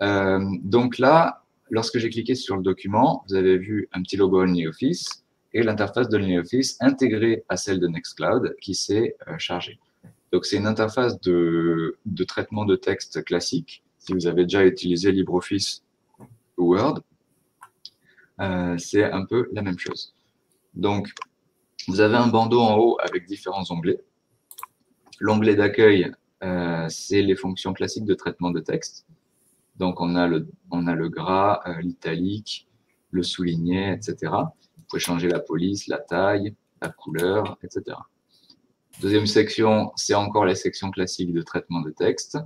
[0.00, 5.24] donc là, lorsque j'ai cliqué sur le document, vous avez vu un petit logo OnlyOffice
[5.52, 9.78] et l'interface de OnlyOffice intégrée à celle de Nextcloud qui s'est chargée.
[10.34, 11.96] Donc, c'est une interface de,
[12.26, 13.84] traitement de texte classique.
[14.00, 15.84] Si vous avez déjà utilisé LibreOffice
[16.58, 17.02] ou Word,
[18.40, 20.12] euh, c'est un peu la même chose.
[20.74, 21.12] Donc,
[21.86, 24.02] vous avez un bandeau en haut avec différents onglets.
[25.20, 26.10] L'onglet d'accueil,
[26.42, 29.06] euh, c'est les fonctions classiques de traitement de texte.
[29.76, 32.68] Donc, on a le, gras, euh, l'italique,
[33.10, 34.32] le souligné, etc.
[34.76, 37.96] Vous pouvez changer la police, la taille, la couleur, etc.
[39.00, 42.38] Deuxième section, c'est encore la section classique de traitement de texte,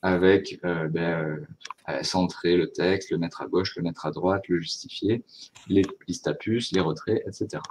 [0.00, 1.46] avec euh, ben,
[1.88, 5.24] euh, centrer le texte, le mettre à gauche, le mettre à droite, le justifier,
[5.68, 6.30] les listes
[6.72, 7.62] les retraits, etc.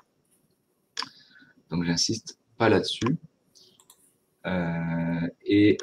[1.72, 3.18] Donc j'insiste pas là-dessus.
[5.48, 5.78] Et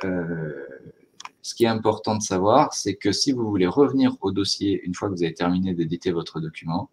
[1.43, 4.95] ce qui est important de savoir, c'est que si vous voulez revenir au dossier une
[4.95, 6.89] fois que vous avez terminé d'éditer votre document,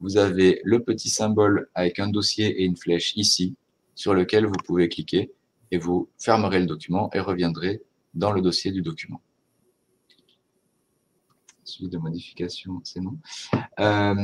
[0.00, 3.56] vous avez le petit symbole avec un dossier et une flèche ici,
[3.94, 5.32] sur lequel vous pouvez cliquer
[5.70, 7.82] et vous fermerez le document et reviendrez
[8.14, 9.20] dans le dossier du document.
[11.64, 13.18] Celui de modification, c'est non.
[13.80, 14.14] Euh,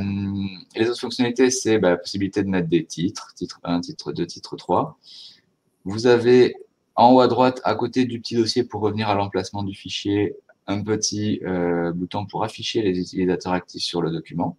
[0.76, 4.26] les autres fonctionnalités, c'est bah, la possibilité de mettre des titres, titre 1, titre 2,
[4.26, 4.98] titre 3.
[5.84, 6.54] Vous avez
[6.96, 10.36] en haut à droite, à côté du petit dossier pour revenir à l'emplacement du fichier,
[10.66, 14.56] un petit euh, bouton pour afficher les utilisateurs actifs sur le document.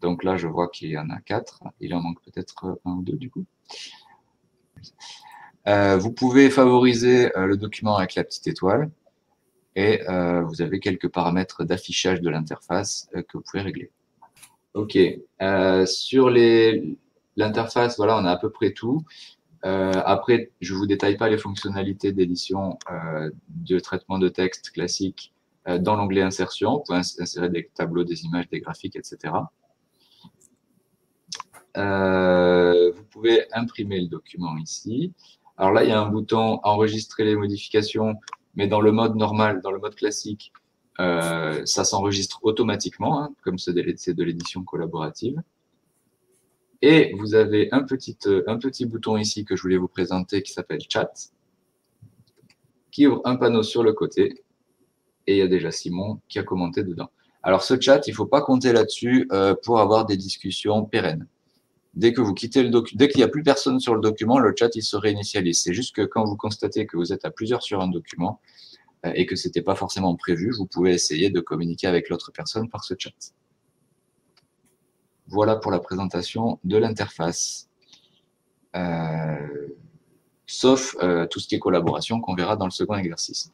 [0.00, 1.62] Donc là, je vois qu'il y en a quatre.
[1.80, 3.44] Il en manque peut-être un ou deux du coup.
[5.66, 8.90] Euh, vous pouvez favoriser euh, le document avec la petite étoile
[9.76, 13.90] et vous avez quelques paramètres d'affichage de l'interface que vous pouvez régler.
[14.74, 14.96] Ok,
[15.86, 16.30] sur
[17.36, 19.04] l'interface, voilà, on a à peu près tout.
[19.64, 22.78] Après, je ne vous détaille pas les fonctionnalités d'édition
[23.48, 25.32] de traitement de texte classique
[25.80, 26.74] dans l'onglet insertion.
[26.74, 29.32] Vous pouvez insérer des tableaux, des images, des graphiques, etc.
[31.76, 35.12] Euh, vous pouvez imprimer le document ici.
[35.56, 38.16] Alors là, il y a un bouton enregistrer les modifications,
[38.54, 40.52] mais dans le mode normal, dans le mode classique,
[41.00, 45.40] euh, ça s'enregistre automatiquement, hein, comme c'est de l'édition collaborative.
[46.86, 50.52] Et vous avez un petit, un petit bouton ici que je voulais vous présenter qui
[50.52, 51.30] s'appelle Chat,
[52.90, 54.44] qui ouvre un panneau sur le côté.
[55.26, 57.08] Et il y a déjà Simon qui a commenté dedans.
[57.42, 61.26] Alors ce chat, il ne faut pas compter là-dessus euh, pour avoir des discussions pérennes.
[61.94, 64.38] Dès que vous quittez le document, dès qu'il n'y a plus personne sur le document,
[64.38, 65.62] le chat il se réinitialise.
[65.62, 68.42] C'est juste que quand vous constatez que vous êtes à plusieurs sur un document
[69.06, 72.30] euh, et que ce n'était pas forcément prévu, vous pouvez essayer de communiquer avec l'autre
[72.30, 73.14] personne par ce chat.
[75.26, 77.68] Voilà pour la présentation de l'interface.
[78.76, 79.68] Euh,
[80.46, 83.50] sauf euh, tout ce qui est collaboration qu'on verra dans le second exercice.